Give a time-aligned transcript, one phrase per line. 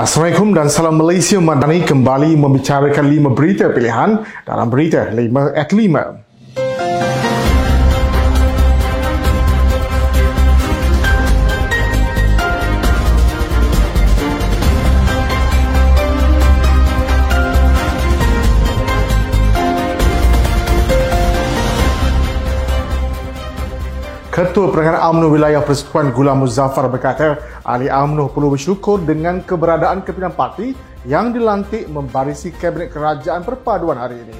[0.00, 7.09] Assalamualaikum dan salam Malaysia Madani kembali membicarakan lima berita pilihan dalam berita 5 at 5.
[24.30, 30.38] Ketua Perangkat UMNO Wilayah Persekutuan Gula Muzaffar berkata, ahli UMNO perlu bersyukur dengan keberadaan kepimpinan
[30.38, 30.70] parti
[31.02, 34.38] yang dilantik membarisi Kabinet Kerajaan Perpaduan hari ini.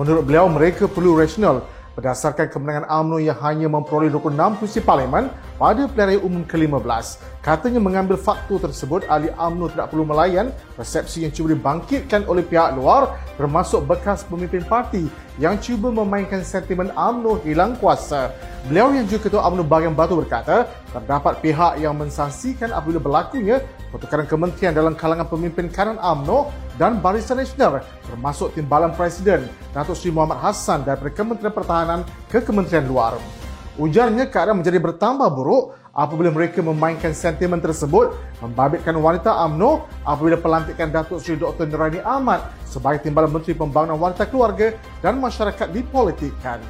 [0.00, 5.28] Menurut beliau, mereka perlu rasional berdasarkan kemenangan UMNO yang hanya memperoleh 26 kursi parlimen
[5.60, 7.20] pada pilihan umum ke-15.
[7.46, 12.74] Katanya mengambil faktor tersebut, ahli UMNO tidak perlu melayan persepsi yang cuba dibangkitkan oleh pihak
[12.74, 15.06] luar termasuk bekas pemimpin parti
[15.38, 18.34] yang cuba memainkan sentimen UMNO hilang kuasa.
[18.66, 23.62] Beliau yang juga Ketua UMNO Bagian Batu berkata, terdapat pihak yang mensaksikan apabila berlakunya
[23.94, 26.50] pertukaran kementerian dalam kalangan pemimpin kanan UMNO
[26.82, 27.78] dan Barisan Nasional
[28.10, 33.45] termasuk timbalan Presiden Datuk Seri Muhammad Hassan daripada Kementerian Pertahanan ke Kementerian Luar.
[33.76, 40.88] Ujarnya keadaan menjadi bertambah buruk apabila mereka memainkan sentimen tersebut membabitkan wanita UMNO apabila pelantikan
[40.88, 41.68] Datuk Seri Dr.
[41.68, 44.72] Nerani Ahmad sebagai Timbalan Menteri Pembangunan Wanita Keluarga
[45.04, 46.64] dan Masyarakat dipolitikkan.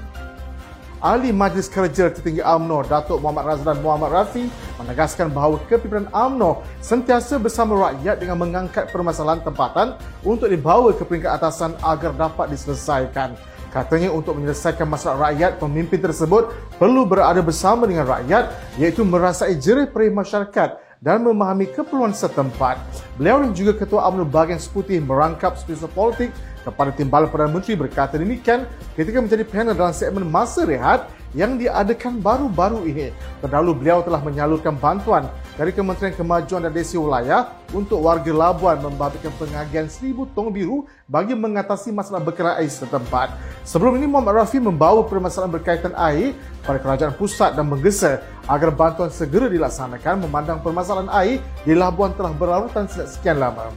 [0.98, 4.51] Ahli Majlis Kerja Tertinggi AMNO Datuk Muhammad Razlan Muhammad Rafi
[4.83, 9.95] menegaskan bahawa kepimpinan AMNO sentiasa bersama rakyat dengan mengangkat permasalahan tempatan
[10.27, 13.39] untuk dibawa ke peringkat atasan agar dapat diselesaikan.
[13.77, 16.49] Katanya untuk menyelesaikan masalah rakyat, pemimpin tersebut
[16.81, 18.49] perlu berada bersama dengan rakyat
[18.81, 22.81] iaitu merasai jerih perih masyarakat dan memahami keperluan setempat.
[23.21, 26.33] Beliau dan juga Ketua UMNO Bahagian Seputih merangkap spesial politik
[26.65, 28.65] kepada Timbalan Perdana Menteri berkata demikian
[28.97, 33.13] ketika menjadi panel dalam segmen Masa Rehat yang diadakan baru-baru ini.
[33.45, 35.29] Terdahulu beliau telah menyalurkan bantuan
[35.61, 41.37] dari Kementerian Kemajuan dan Desi Wilayah untuk warga Labuan membabitkan pengagihan seribu tong biru bagi
[41.37, 43.37] mengatasi masalah bekalan air setempat.
[43.67, 49.11] Sebelum ini Muhammad Rafi membawa permasalahan berkaitan air pada kerajaan pusat dan menggesa agar bantuan
[49.11, 53.74] segera dilaksanakan memandang permasalahan air di Labuan telah berlarutan sejak sekian lama.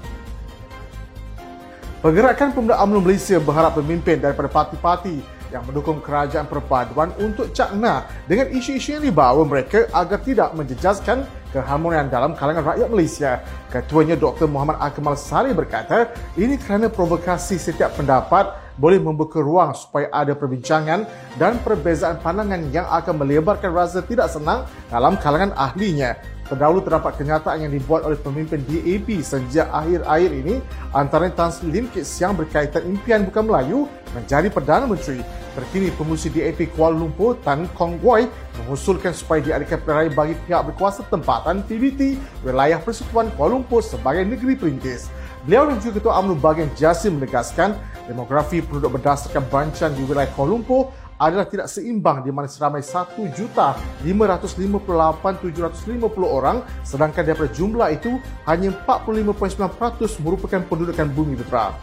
[2.06, 8.46] Pergerakan Pemuda UMNO Malaysia berharap pemimpin daripada parti-parti yang mendukung kerajaan perpaduan untuk cakna dengan
[8.54, 13.42] isu-isu yang dibawa mereka agar tidak menjejaskan keharmonian dalam kalangan rakyat Malaysia.
[13.74, 14.46] Ketuanya Dr.
[14.46, 21.04] Muhammad Akmal Sari berkata, ini kerana provokasi setiap pendapat boleh membuka ruang supaya ada perbincangan
[21.36, 26.16] dan perbezaan pandangan yang akan melebarkan rasa tidak senang dalam kalangan ahlinya.
[26.50, 30.58] Terdahulu terdapat kenyataan yang dibuat oleh pemimpin DAP sejak akhir-akhir ini
[30.98, 33.86] antara Tan Sri Limkit yang berkaitan impian bukan Melayu
[34.18, 35.22] menjadi Perdana Menteri.
[35.54, 38.26] Terkini pengurusi DAP Kuala Lumpur Tan Kong Wai
[38.58, 44.58] mengusulkan supaya diadakan pilihan bagi pihak berkuasa tempatan PBT wilayah Persekutuan Kuala Lumpur sebagai negeri
[44.58, 45.14] perintis.
[45.46, 47.78] Beliau dan juga Ketua UMNO bagian Jasim menegaskan
[48.10, 50.90] demografi penduduk berdasarkan bancan di wilayah Kuala Lumpur
[51.22, 54.10] adalah tidak seimbang di mana seramai 1,558,750
[56.26, 58.18] orang sedangkan daripada jumlah itu
[58.50, 61.76] hanya 45.9% merupakan pendudukan bumi putra.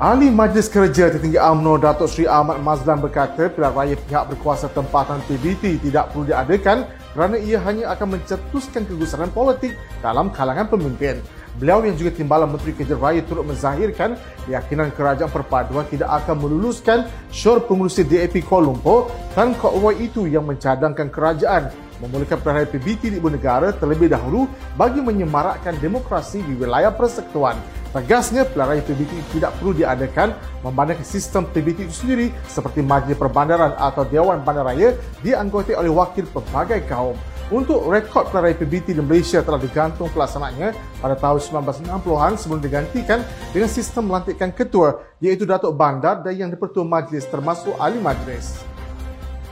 [0.00, 5.20] Ahli Majlis Kerja Tertinggi UMNO Datuk Seri Ahmad Mazlan berkata pilihan raya pihak berkuasa tempatan
[5.28, 11.20] PBT tidak perlu diadakan kerana ia hanya akan mencetuskan kegusaran politik dalam kalangan pemimpin.
[11.60, 14.16] Beliau yang juga timbalan Menteri Kerja Raya turut menzahirkan
[14.48, 20.48] keyakinan kerajaan perpaduan tidak akan meluluskan syur pengurusi DAP Kuala Lumpur dan Kok itu yang
[20.48, 21.68] mencadangkan kerajaan
[22.02, 27.54] memulakan pilihan PBT di ibu negara terlebih dahulu bagi menyemarakkan demokrasi di wilayah persekutuan.
[27.94, 30.34] Tegasnya, raya PBT tidak perlu diadakan
[30.66, 36.88] memandangkan sistem PBT itu sendiri seperti Majlis Perbandaran atau Dewan Bandaraya dianggotai oleh wakil pelbagai
[36.88, 37.14] kaum.
[37.52, 40.72] Untuk rekod raya PBT di Malaysia telah digantung pelaksanaannya
[41.04, 41.36] pada tahun
[41.76, 43.20] 1960-an sebelum digantikan
[43.52, 48.64] dengan sistem melantikkan ketua iaitu Datuk Bandar dan yang dipertua majlis termasuk ahli majlis.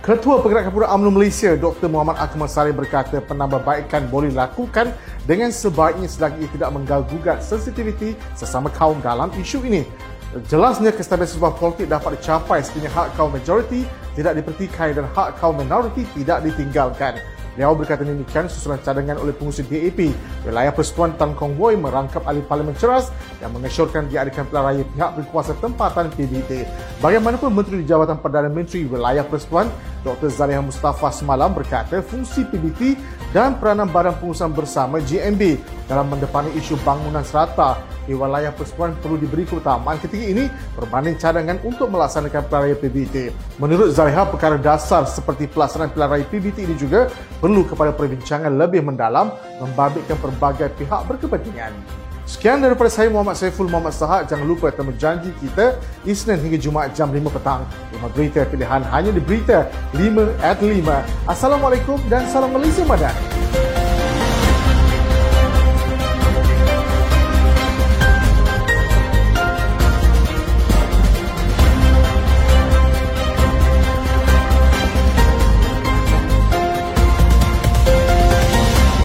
[0.01, 1.93] Ketua Pergerakan Pemuda UMNO Malaysia Dr.
[1.93, 4.97] Muhammad Akmal Sari berkata penambahbaikan boleh dilakukan
[5.29, 9.85] dengan sebaiknya selagi ia tidak mengganggugat sensitiviti sesama kaum dalam isu ini.
[10.49, 13.85] Jelasnya kestabilan sebuah politik dapat dicapai sekiranya hak kaum majoriti
[14.17, 17.21] tidak dipertikai dan hak kaum minoriti tidak ditinggalkan.
[17.59, 20.15] Beliau berkata demikian susulan cadangan oleh pengurusi DAP.
[20.47, 23.11] Wilayah Persekutuan Tan Kong Woi merangkap ahli parlimen ceras
[23.43, 26.65] yang mengesyorkan diadakan pilihan raya pihak berkuasa tempatan PBT.
[27.03, 29.67] Bagaimanapun Menteri di Jabatan Perdana Menteri Wilayah Persekutuan
[30.01, 30.33] Dr.
[30.33, 32.97] Zaliha Mustafa semalam berkata fungsi PBT
[33.31, 39.21] dan peranan Badan Pengurusan Bersama GMB dalam mendepani isu bangunan serata di wilayah persekutuan perlu
[39.21, 43.17] diberi keutamaan ketika ini berbanding cadangan untuk melaksanakan pilihan raya PBT.
[43.63, 47.07] Menurut Zaliha, perkara dasar seperti pelaksanaan pilihan raya PBT ini juga
[47.39, 49.31] perlu kepada perbincangan lebih mendalam
[49.63, 51.71] membabitkan pelbagai pihak berkepentingan.
[52.31, 54.31] Sekian daripada saya Muhammad Saiful Muhammad Sahak.
[54.31, 57.67] Jangan lupa temu janji kita Isnin hingga Jumaat jam 5 petang.
[57.91, 59.67] 5 berita pilihan hanya di Berita
[59.99, 61.27] 5 at 5.
[61.27, 63.40] Assalamualaikum dan salam Malaysia Madan.